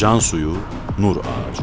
[0.00, 0.56] Can suyu,
[0.98, 1.62] nur ağacı.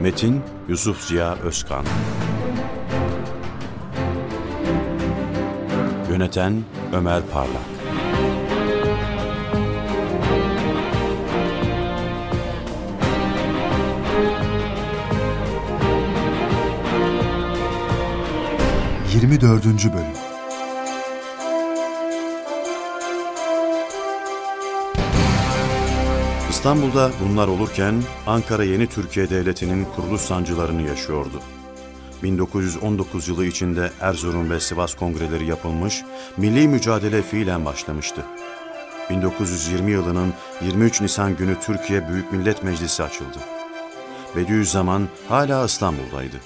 [0.00, 1.84] Metin Yusuf Ziya Özkan.
[6.10, 7.62] Yöneten Ömer Parlak.
[19.14, 20.19] Yirmi dördüncü Bölüm
[26.60, 31.42] İstanbul'da bunlar olurken Ankara Yeni Türkiye Devleti'nin kuruluş sancılarını yaşıyordu.
[32.22, 36.02] 1919 yılı içinde Erzurum ve Sivas kongreleri yapılmış,
[36.36, 38.24] milli mücadele fiilen başlamıştı.
[39.10, 43.38] 1920 yılının 23 Nisan günü Türkiye Büyük Millet Meclisi açıldı.
[44.36, 46.36] Bediüzzaman hala İstanbul'daydı.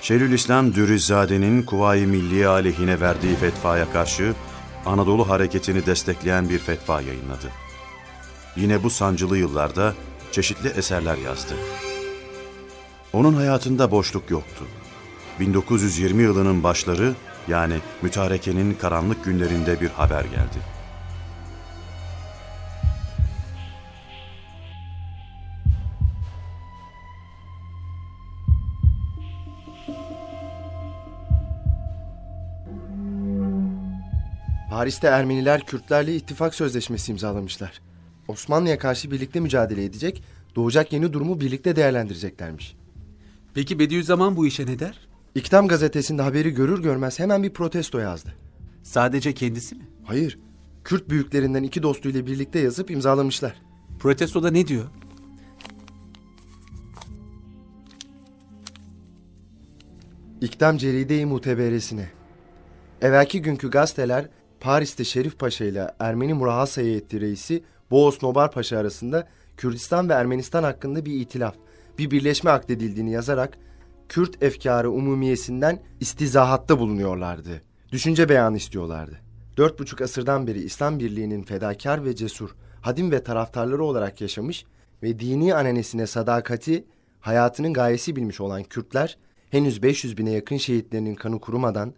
[0.00, 4.34] Şeyhülislam Dürüzzade'nin Kuvayi Milliye aleyhine verdiği fetvaya karşı
[4.86, 7.65] Anadolu hareketini destekleyen bir fetva yayınladı.
[8.56, 9.94] Yine bu sancılı yıllarda
[10.32, 11.54] çeşitli eserler yazdı.
[13.12, 14.64] Onun hayatında boşluk yoktu.
[15.40, 17.14] 1920 yılının başları
[17.48, 20.76] yani mütarekenin karanlık günlerinde bir haber geldi.
[34.70, 37.85] Paris'te Ermeniler Kürtlerle ittifak sözleşmesi imzalamışlar.
[38.36, 40.22] Osmanlı'ya karşı birlikte mücadele edecek,
[40.56, 42.76] doğacak yeni durumu birlikte değerlendireceklermiş.
[43.54, 45.08] Peki Bediüzzaman bu işe ne der?
[45.34, 48.34] İktam gazetesinde haberi görür görmez hemen bir protesto yazdı.
[48.82, 49.82] Sadece kendisi mi?
[50.04, 50.38] Hayır,
[50.84, 53.62] Kürt büyüklerinden iki dostuyla birlikte yazıp imzalamışlar.
[53.98, 54.84] Protestoda ne diyor?
[60.40, 62.10] İktam Ceride-i Muteberesine.
[63.02, 64.28] Evvelki günkü gazeteler
[64.60, 70.62] Paris'te Şerif Paşa ile Ermeni Murahas Heyeti reisi Boğaz Nobar Paşa arasında Kürdistan ve Ermenistan
[70.62, 71.54] hakkında bir itilaf,
[71.98, 73.58] bir birleşme akdedildiğini yazarak
[74.08, 77.62] Kürt efkarı umumiyesinden istizahatta bulunuyorlardı.
[77.92, 79.20] Düşünce beyanı istiyorlardı.
[79.56, 84.64] Dört buçuk asırdan beri İslam Birliği'nin fedakar ve cesur, hadim ve taraftarları olarak yaşamış
[85.02, 86.84] ve dini ananesine sadakati
[87.20, 89.18] hayatının gayesi bilmiş olan Kürtler,
[89.50, 91.94] henüz 500 bine yakın şehitlerinin kanı kurumadan,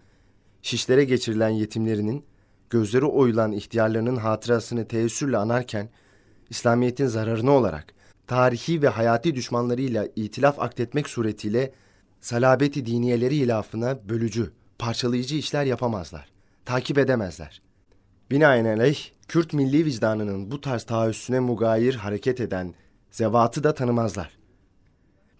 [0.62, 2.24] şişlere geçirilen yetimlerinin,
[2.70, 5.88] gözleri oyulan ihtiyarlarının hatırasını teessürle anarken,
[6.50, 7.94] İslamiyet'in zararını olarak,
[8.26, 11.72] tarihi ve hayati düşmanlarıyla itilaf aktetmek suretiyle
[12.20, 16.28] salabeti diniyeleri ilafına bölücü, parçalayıcı işler yapamazlar.
[16.64, 17.62] Takip edemezler.
[18.30, 18.98] Binaenaleyh,
[19.28, 22.74] Kürt milli vicdanının bu tarz taahhüsüne mugayir hareket eden
[23.10, 24.38] zevatı da tanımazlar.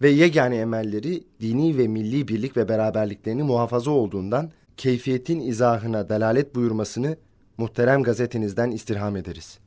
[0.01, 7.17] Ve yegane emelleri dini ve milli birlik ve beraberliklerini muhafaza olduğundan keyfiyetin izahına delalet buyurmasını
[7.57, 9.59] muhterem gazetenizden istirham ederiz.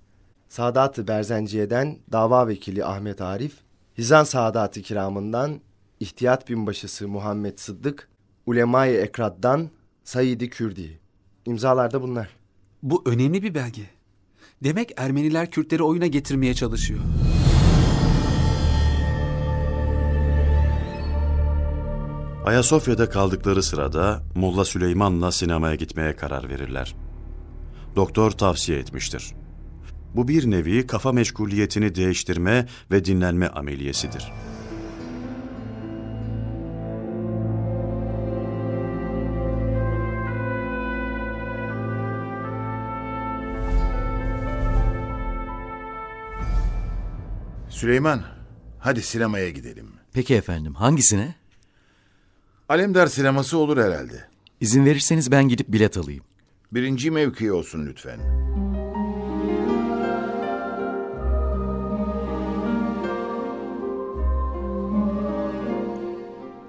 [0.48, 3.54] Sadat-ı Berzenciye'den dava vekili Ahmet Arif,
[3.98, 5.60] Hizan Sadat-ı Kiramından
[6.00, 8.08] İhtiyat Binbaşısı Muhammed Sıddık,
[8.46, 9.70] Ulema-i Ekrad'dan
[10.04, 11.00] Said-i Kürdi.
[11.46, 12.28] İmzalar da bunlar.
[12.82, 13.82] Bu önemli bir belge.
[14.64, 17.00] Demek Ermeniler Kürtleri oyuna getirmeye çalışıyor.
[22.44, 26.94] Ayasofya'da kaldıkları sırada Molla Süleyman'la sinemaya gitmeye karar verirler.
[27.96, 29.34] Doktor tavsiye etmiştir.
[30.14, 34.32] Bu bir nevi kafa meşguliyetini değiştirme ve dinlenme ameliyesidir.
[47.68, 48.22] Süleyman,
[48.78, 49.86] hadi sinemaya gidelim.
[50.12, 51.41] Peki efendim, hangisine?
[52.72, 54.24] Alemdar sineması olur herhalde.
[54.60, 56.24] İzin verirseniz ben gidip bilet alayım.
[56.72, 58.20] Birinci mevki olsun lütfen.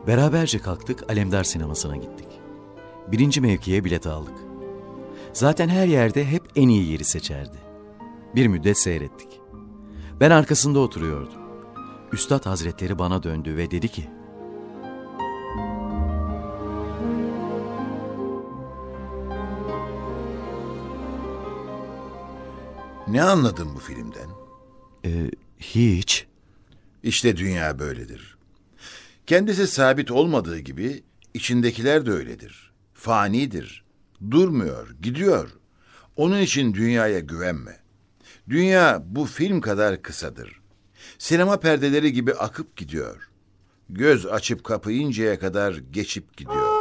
[0.07, 2.27] Beraberce kalktık, Alemdar sinemasına gittik.
[3.07, 4.35] Birinci mevkiye bilet aldık.
[5.33, 7.57] Zaten her yerde hep en iyi yeri seçerdi.
[8.35, 9.41] Bir müddet seyrettik.
[10.19, 11.41] Ben arkasında oturuyordum.
[12.13, 14.09] Üstad Hazretleri bana döndü ve dedi ki...
[23.13, 24.29] Ne anladın bu filmden?
[25.05, 26.27] "E, hiç.
[27.03, 28.37] İşte dünya böyledir.
[29.27, 32.71] Kendisi sabit olmadığı gibi içindekiler de öyledir.
[32.93, 33.83] Fanidir.
[34.31, 35.49] Durmuyor, gidiyor.
[36.15, 37.79] Onun için dünyaya güvenme.
[38.49, 40.61] Dünya bu film kadar kısadır.
[41.17, 43.29] Sinema perdeleri gibi akıp gidiyor.
[43.89, 46.72] Göz açıp kapayıncaya kadar geçip gidiyor.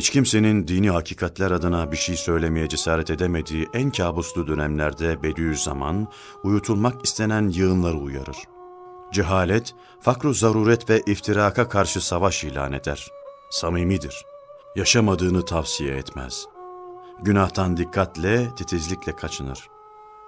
[0.00, 6.08] Hiç kimsenin dini hakikatler adına bir şey söylemeye cesaret edemediği en kabuslu dönemlerde Bediüzzaman,
[6.44, 8.36] uyutulmak istenen yığınları uyarır.
[9.12, 13.08] Cehalet, fakru zaruret ve iftiraka karşı savaş ilan eder.
[13.50, 14.24] Samimidir.
[14.76, 16.46] Yaşamadığını tavsiye etmez.
[17.22, 19.68] Günahtan dikkatle, titizlikle kaçınır.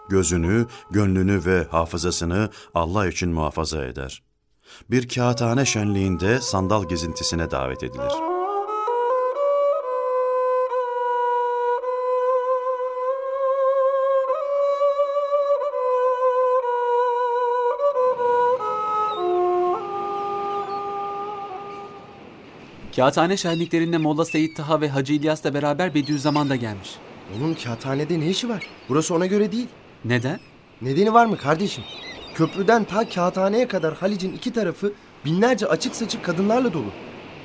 [0.08, 4.22] Gözünü, gönlünü ve hafızasını Allah için muhafaza eder.
[4.90, 8.31] Bir kağıthane şenliğinde sandal gezintisine davet edilir.
[22.96, 26.90] Kağıthane şenliklerinde Molla Seyit Taha ve Hacı İlyas'la beraber Bediüzzaman da gelmiş.
[27.38, 28.66] Onun kağıthanede ne işi var?
[28.88, 29.68] Burası ona göre değil.
[30.04, 30.40] Neden?
[30.82, 31.84] Nedeni var mı kardeşim?
[32.34, 34.92] Köprüden ta kağıthaneye kadar Halic'in iki tarafı
[35.24, 36.92] binlerce açık saçık kadınlarla dolu.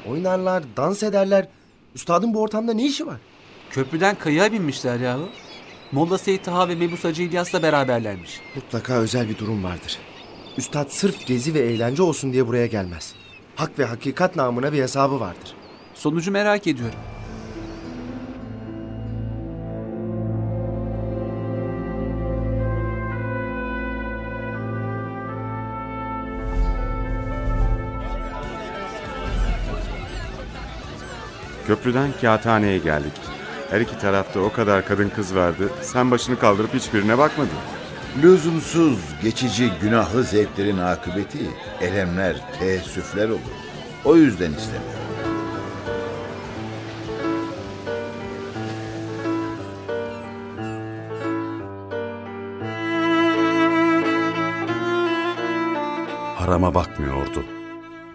[0.10, 1.48] Oynarlar, dans ederler.
[1.96, 3.18] Üstadın bu ortamda ne işi var?
[3.70, 5.30] Köprüden kayaya binmişler yahu.
[5.92, 8.40] Molla Seyit Taha ve Mebus Hacı İlyas'la beraberlermiş.
[8.56, 9.98] Mutlaka özel bir durum vardır.
[10.58, 13.16] Üstad sırf gezi ve eğlence olsun diye buraya gelmez.
[13.58, 15.54] Hak ve hakikat namına bir hesabı vardır.
[15.94, 17.00] Sonucu merak ediyorum.
[31.68, 33.14] Köprüden kağıthaneye geldik.
[33.70, 35.70] Her iki tarafta o kadar kadın kız vardı.
[35.82, 37.77] Sen başını kaldırıp hiçbirine bakmadın.
[38.24, 41.50] Lüzumsuz, geçici, günahlı zevklerin akıbeti
[41.82, 43.40] elemler, teessüfler olur.
[44.06, 45.00] O yüzden istemiyorum.
[56.36, 57.44] Harama bakmıyordu.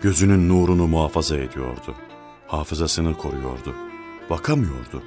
[0.00, 1.94] Gözünün nurunu muhafaza ediyordu.
[2.46, 3.74] Hafızasını koruyordu.
[4.30, 5.02] Bakamıyordu.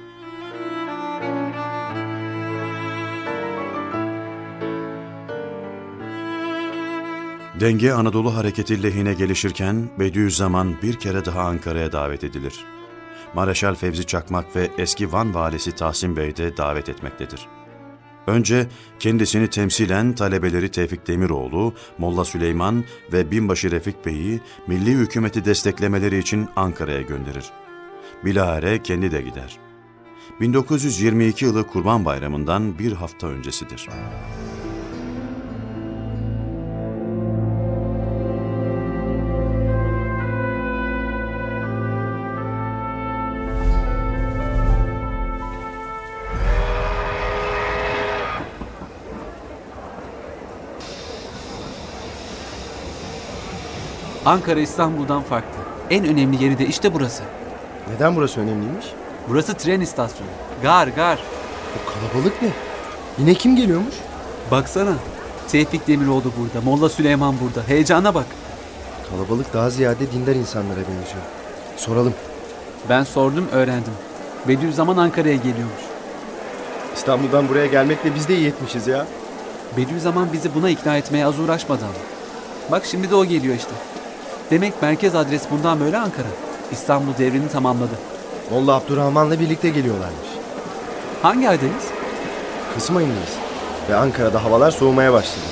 [7.60, 12.64] Denge Anadolu hareketi lehine gelişirken Bediüzzaman bir kere daha Ankara'ya davet edilir.
[13.34, 17.48] Mareşal Fevzi Çakmak ve eski Van valisi Tahsin Bey de davet etmektedir.
[18.26, 18.66] Önce
[18.98, 26.48] kendisini temsilen talebeleri Tevfik Demiroğlu, Molla Süleyman ve Binbaşı Refik Bey'i milli hükümeti desteklemeleri için
[26.56, 27.44] Ankara'ya gönderir.
[28.24, 29.58] Bilahare kendi de gider.
[30.40, 33.88] 1922 yılı Kurban Bayramı'ndan bir hafta öncesidir.
[54.26, 55.58] Ankara İstanbul'dan farklı.
[55.90, 57.22] En önemli yeri de işte burası.
[57.94, 58.86] Neden burası önemliymiş?
[59.28, 60.30] Burası tren istasyonu.
[60.62, 61.18] Gar gar.
[61.74, 62.48] Bu kalabalık ne?
[63.18, 63.94] Yine kim geliyormuş?
[64.50, 64.94] Baksana.
[65.48, 66.64] Tevfik Demiroğlu burada.
[66.64, 67.68] Molla Süleyman burada.
[67.68, 68.26] Heyecana bak.
[69.10, 71.22] Kalabalık daha ziyade dindar insanlara benziyor.
[71.76, 72.14] Soralım.
[72.88, 73.92] Ben sordum öğrendim.
[74.48, 75.82] Bediüzzaman Ankara'ya geliyormuş.
[76.96, 79.06] İstanbul'dan buraya gelmekle biz de iyi etmişiz ya.
[79.76, 81.94] Bediüzzaman bizi buna ikna etmeye az uğraşmadı ama.
[82.70, 83.70] Bak şimdi de o geliyor işte.
[84.50, 86.28] Demek merkez adres bundan böyle Ankara.
[86.72, 87.94] İstanbul devrini tamamladı.
[88.50, 90.28] Molla Abdurrahman'la birlikte geliyorlarmış.
[91.22, 91.84] Hangi aydayız?
[92.74, 93.32] Kasım ayındayız.
[93.90, 95.44] Ve Ankara'da havalar soğumaya başladı.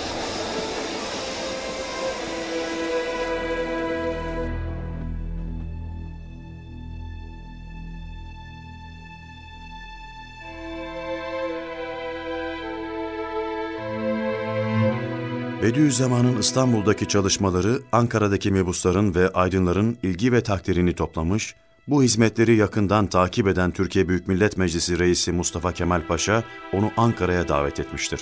[15.65, 21.55] Bediüzzaman'ın İstanbul'daki çalışmaları Ankara'daki mebusların ve aydınların ilgi ve takdirini toplamış,
[21.89, 27.49] bu hizmetleri yakından takip eden Türkiye Büyük Millet Meclisi Reisi Mustafa Kemal Paşa onu Ankara'ya
[27.49, 28.21] davet etmiştir.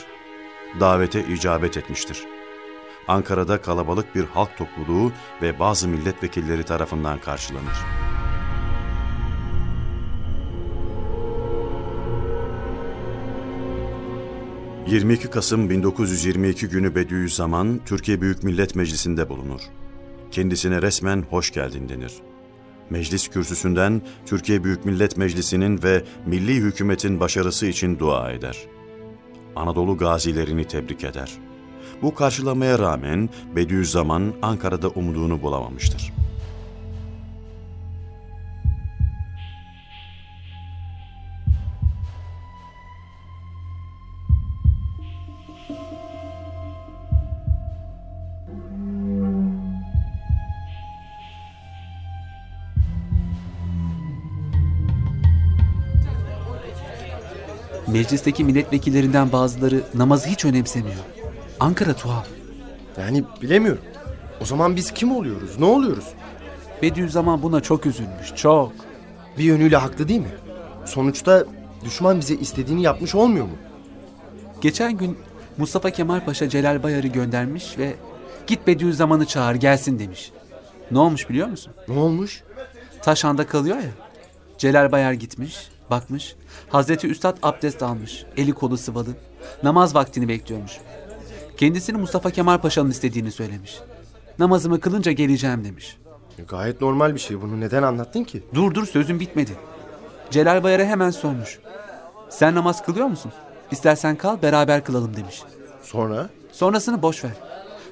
[0.81, 2.19] Davete icabet etmiştir.
[3.09, 7.77] Ankara'da kalabalık bir halk topluluğu ve bazı milletvekilleri tarafından karşılanır.
[14.87, 17.81] ...22 Kasım 1922 günü Bediüzzaman...
[17.87, 19.61] ...Türkiye Büyük Millet Meclisi'nde bulunur.
[20.31, 22.13] Kendisine resmen hoş geldin denir.
[22.91, 28.57] Meclis kürsüsünden Türkiye Büyük Millet Meclisi'nin ve milli hükümetin başarısı için dua eder.
[29.57, 31.31] Anadolu gazilerini tebrik eder.
[32.03, 36.22] Bu karşılamaya rağmen Bediüzzaman Ankara'da umduğunu bulamamıştır.
[57.93, 60.97] Meclisteki milletvekillerinden bazıları namazı hiç önemsemiyor.
[61.61, 62.27] Ankara tuhaf.
[62.99, 63.83] Yani bilemiyorum.
[64.41, 65.59] O zaman biz kim oluyoruz?
[65.59, 66.05] Ne oluyoruz?
[66.83, 68.73] Bediüzzaman buna çok üzülmüş, çok.
[69.39, 70.35] Bir yönüyle haklı değil mi?
[70.85, 71.45] Sonuçta
[71.85, 73.57] düşman bize istediğini yapmış olmuyor mu?
[74.61, 75.19] Geçen gün
[75.59, 77.95] Mustafa Kemal Paşa Celal Bayar'ı göndermiş ve
[78.47, 80.33] git Bediüzzaman'ı çağır gelsin demiş.
[80.91, 81.73] Ne olmuş biliyor musun?
[81.89, 82.43] Ne olmuş?
[83.03, 83.91] Taşhan'da kalıyor ya.
[84.59, 86.37] Celal Bayar gitmiş, bakmış.
[86.69, 89.11] Hazreti Üstad abdest almış, eli kolu sıvalı.
[89.63, 90.73] Namaz vaktini bekliyormuş.
[91.57, 93.79] Kendisini Mustafa Kemal Paşa'nın istediğini söylemiş.
[94.39, 95.97] Namazımı kılınca geleceğim demiş.
[96.39, 97.43] E, Gayet normal bir şey.
[97.43, 98.43] Bunu neden anlattın ki?
[98.55, 99.53] Dur dur sözüm bitmedi.
[100.31, 101.59] Celal Bayar'a hemen sormuş.
[102.31, 103.33] Sen namaz kılıyor musun?
[103.71, 105.43] İstersen kal beraber kılalım demiş.
[105.83, 106.29] Sonra?
[106.53, 107.33] Sonrasını boş ver.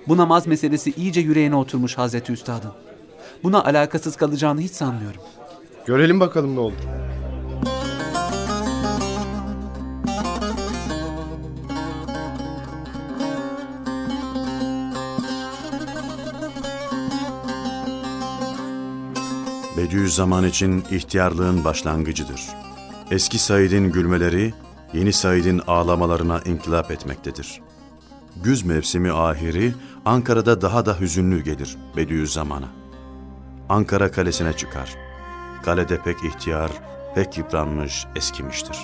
[0.09, 2.73] Bu namaz meselesi iyice yüreğine oturmuş Hazreti Üstad'ın.
[3.43, 5.21] Buna alakasız kalacağını hiç sanmıyorum.
[5.87, 6.75] Görelim bakalım ne olur.
[19.81, 22.41] Bediüzzaman için ihtiyarlığın başlangıcıdır.
[23.11, 24.55] Eski Said'in gülmeleri,
[24.93, 27.61] yeni Said'in ağlamalarına inkılap etmektedir.
[28.45, 32.69] Güz mevsimi ahiri Ankara'da daha da hüzünlü gelir Bediüzzaman'a.
[33.69, 34.97] Ankara kalesine çıkar.
[35.63, 36.71] Kalede pek ihtiyar,
[37.15, 38.77] pek yıpranmış, eskimiştir.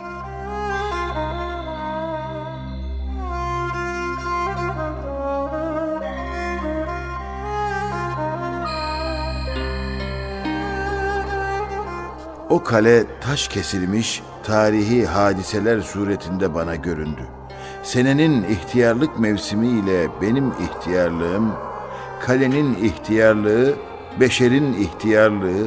[12.50, 17.20] O kale taş kesilmiş tarihi hadiseler suretinde bana göründü.
[17.82, 21.52] Senenin ihtiyarlık mevsimi ile benim ihtiyarlığım,
[22.20, 23.74] kalenin ihtiyarlığı,
[24.20, 25.66] beşerin ihtiyarlığı,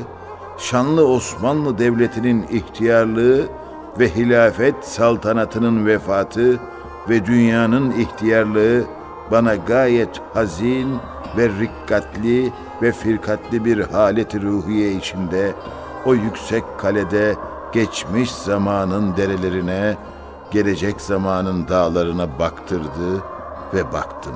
[0.58, 3.48] şanlı Osmanlı Devleti'nin ihtiyarlığı
[4.00, 6.60] ve hilafet saltanatının vefatı
[7.10, 8.84] ve dünyanın ihtiyarlığı
[9.32, 10.98] bana gayet hazin
[11.38, 15.54] ve rikkatli ve firkatli bir halet ruhiye içinde
[16.06, 17.36] o yüksek kalede
[17.74, 19.98] geçmiş zamanın derelerine,
[20.52, 23.24] gelecek zamanın dağlarına baktırdı
[23.74, 24.36] ve baktım.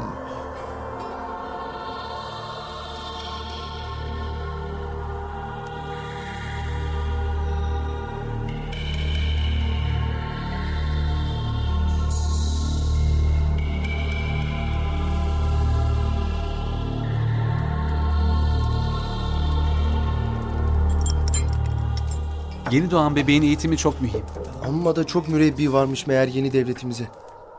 [22.74, 24.24] Yeni doğan bebeğin eğitimi çok mühim.
[24.68, 27.08] Amma da çok mürebbi varmış meğer yeni devletimize.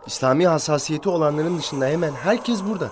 [0.06, 2.90] İslami hassasiyeti olanların dışında hemen herkes burada.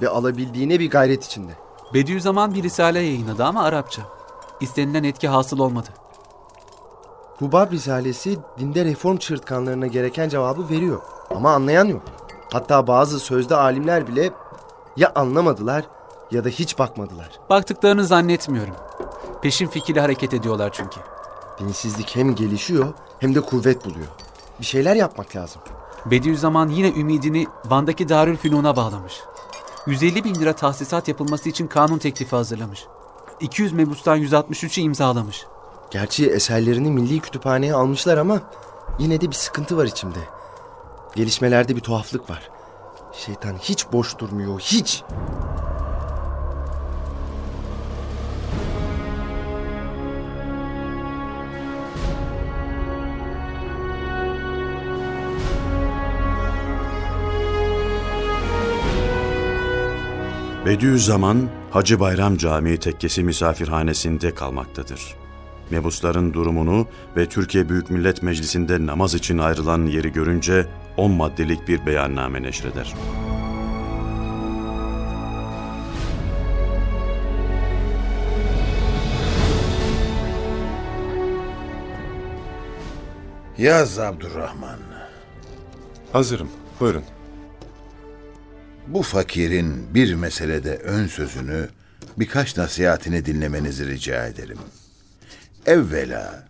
[0.00, 1.52] Ve alabildiğine bir gayret içinde.
[1.94, 4.02] Bediüzzaman bir risale yayınladı ama Arapça.
[4.60, 5.88] İstenilen etki hasıl olmadı.
[7.38, 11.00] Hubab Risalesi dinde reform çığırtkanlarına gereken cevabı veriyor.
[11.30, 12.02] Ama anlayan yok.
[12.52, 14.30] Hatta bazı sözde alimler bile
[14.96, 15.84] ya anlamadılar
[16.30, 17.30] ya da hiç bakmadılar.
[17.50, 18.74] Baktıklarını zannetmiyorum.
[19.42, 21.00] Peşin fikirli hareket ediyorlar çünkü.
[21.58, 24.06] Dinsizlik hem gelişiyor hem de kuvvet buluyor.
[24.60, 25.62] Bir şeyler yapmak lazım.
[26.06, 29.20] Bediüzzaman yine ümidini Van'daki Darülfünun'a bağlamış.
[29.86, 32.86] 150 bin lira tahsisat yapılması için kanun teklifi hazırlamış.
[33.40, 35.46] 200 mebustan 163'ü imzalamış.
[35.90, 38.40] Gerçi eserlerini milli kütüphaneye almışlar ama
[38.98, 40.18] yine de bir sıkıntı var içimde.
[41.14, 42.50] Gelişmelerde bir tuhaflık var.
[43.12, 45.04] Şeytan hiç boş durmuyor, hiç.
[60.66, 65.14] Bediüzzaman, Hacı Bayram Camii Tekkesi misafirhanesinde kalmaktadır.
[65.70, 70.66] Mebusların durumunu ve Türkiye Büyük Millet Meclisi'nde namaz için ayrılan yeri görünce
[70.96, 72.94] 10 maddelik bir beyanname neşreder.
[83.58, 84.78] Yaz Abdurrahman.
[86.12, 86.48] Hazırım.
[86.80, 87.04] Buyurun.
[88.86, 91.68] Bu fakirin bir meselede ön sözünü,
[92.18, 94.58] birkaç nasihatini dinlemenizi rica ederim.
[95.66, 96.48] Evvela,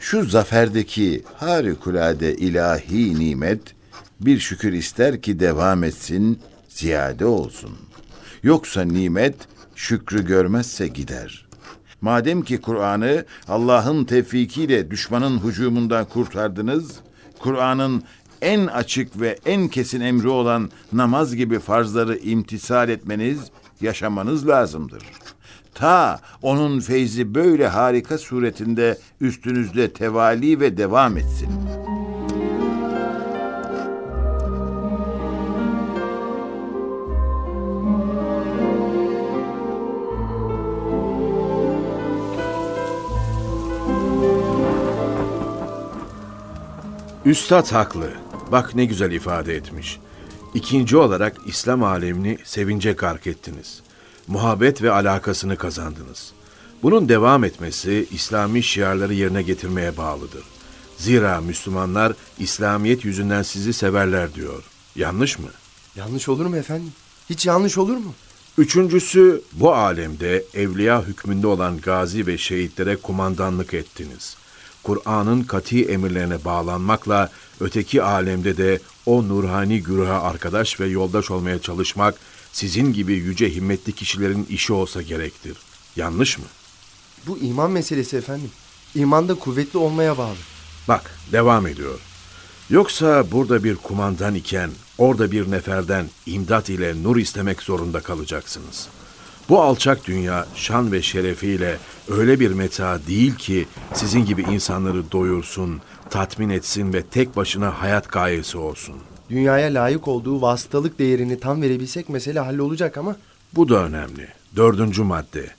[0.00, 3.60] şu zaferdeki harikulade ilahi nimet
[4.20, 7.78] bir şükür ister ki devam etsin, ziyade olsun.
[8.42, 9.34] Yoksa nimet
[9.76, 11.48] şükrü görmezse gider.
[12.00, 16.90] Madem ki Kur'an'ı Allah'ın tevfikiyle düşmanın hücumundan kurtardınız,
[17.38, 18.02] Kur'an'ın
[18.42, 23.38] en açık ve en kesin emri olan namaz gibi farzları imtisal etmeniz,
[23.80, 25.02] yaşamanız lazımdır.
[25.74, 31.48] Ta onun feyzi böyle harika suretinde üstünüzde tevali ve devam etsin.
[47.24, 48.27] Üstad haklı.
[48.52, 49.98] Bak ne güzel ifade etmiş.
[50.54, 53.80] İkinci olarak İslam alemini sevince gark ettiniz.
[54.26, 56.32] Muhabbet ve alakasını kazandınız.
[56.82, 60.44] Bunun devam etmesi İslami şiarları yerine getirmeye bağlıdır.
[60.96, 64.62] Zira Müslümanlar İslamiyet yüzünden sizi severler diyor.
[64.96, 65.48] Yanlış mı?
[65.96, 66.92] Yanlış olur mu efendim?
[67.30, 68.14] Hiç yanlış olur mu?
[68.58, 74.36] Üçüncüsü bu alemde evliya hükmünde olan gazi ve şehitlere kumandanlık ettiniz.
[74.82, 82.14] Kur'an'ın kati emirlerine bağlanmakla öteki alemde de o nurhani güruha arkadaş ve yoldaş olmaya çalışmak
[82.52, 85.56] sizin gibi yüce himmetli kişilerin işi olsa gerektir.
[85.96, 86.44] Yanlış mı?
[87.26, 88.50] Bu iman meselesi efendim.
[88.94, 90.36] İmanda kuvvetli olmaya bağlı.
[90.88, 91.98] Bak devam ediyor.
[92.70, 98.88] Yoksa burada bir kumandan iken orada bir neferden imdat ile nur istemek zorunda kalacaksınız.
[99.48, 105.80] Bu alçak dünya şan ve şerefiyle öyle bir meta değil ki sizin gibi insanları doyursun,
[106.10, 108.94] tatmin etsin ve tek başına hayat gayesi olsun.
[109.30, 113.16] Dünyaya layık olduğu vasıtalık değerini tam verebilsek mesele hallolacak ama
[113.52, 114.28] Bu da önemli.
[114.56, 115.50] Dördüncü madde.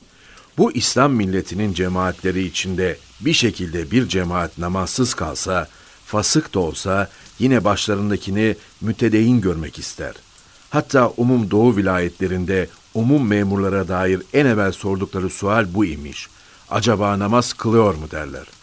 [0.58, 5.68] Bu İslam milletinin cemaatleri içinde bir şekilde bir cemaat namazsız kalsa,
[6.06, 10.14] fasık da olsa yine başlarındakini mütedeyin görmek ister.
[10.70, 16.28] Hatta umum doğu vilayetlerinde umum memurlara dair en evvel sordukları sual bu imiş.
[16.70, 18.59] Acaba namaz kılıyor mu derler.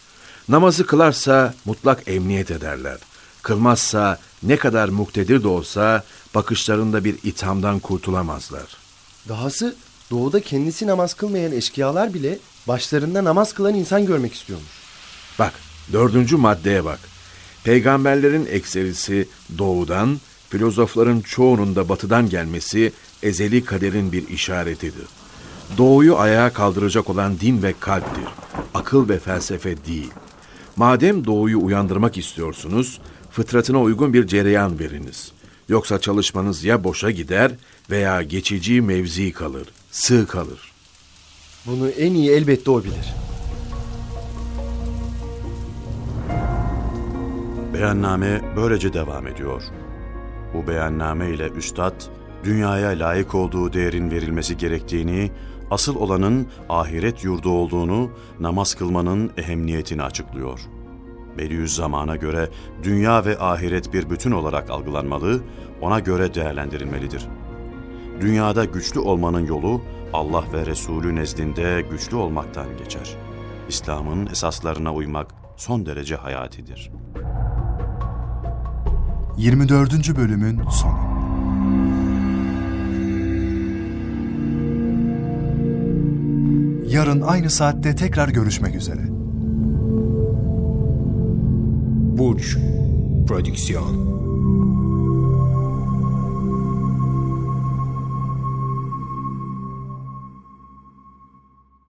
[0.49, 2.99] Namazı kılarsa mutlak emniyet ederler.
[3.43, 6.05] Kılmazsa ne kadar muktedir de olsa
[6.35, 8.77] bakışlarında bir ithamdan kurtulamazlar.
[9.29, 9.77] dahası
[10.11, 14.69] doğuda kendisi namaz kılmayan eşkıyalar bile başlarında namaz kılan insan görmek istiyormuş.
[15.39, 15.53] Bak
[15.93, 16.99] dördüncü maddeye bak.
[17.65, 19.29] Peygamberlerin ekserisi
[19.59, 25.07] doğudan, filozofların çoğunun da batıdan gelmesi ezeli kaderin bir işaretidir.
[25.79, 28.25] Doğuyu ayağa kaldıracak olan din ve kalptir.
[28.75, 30.11] Akıl ve felsefe değil.
[30.77, 35.33] Madem doğuyu uyandırmak istiyorsunuz, fıtratına uygun bir cereyan veriniz.
[35.69, 37.53] Yoksa çalışmanız ya boşa gider
[37.91, 40.73] veya geçici mevzi kalır, sığ kalır.
[41.67, 43.15] Bunu en iyi elbette o bilir.
[47.75, 49.63] Beyanname böylece devam ediyor.
[50.55, 51.95] Bu beyanname ile üstad,
[52.45, 55.31] dünyaya layık olduğu değerin verilmesi gerektiğini,
[55.71, 60.61] asıl olanın ahiret yurdu olduğunu, namaz kılmanın ehemmiyetini açıklıyor.
[61.39, 62.51] Bediüzzaman'a göre
[62.83, 65.41] dünya ve ahiret bir bütün olarak algılanmalı,
[65.81, 67.27] ona göre değerlendirilmelidir.
[68.21, 69.81] Dünyada güçlü olmanın yolu
[70.13, 73.17] Allah ve Resulü nezdinde güçlü olmaktan geçer.
[73.69, 76.91] İslam'ın esaslarına uymak son derece hayatidir.
[79.39, 80.17] 24.
[80.17, 81.17] bölümün sonu.
[86.97, 89.01] Yarın aynı saatte tekrar görüşmek üzere.
[92.19, 92.57] Burç
[93.29, 94.16] Prodüksiyon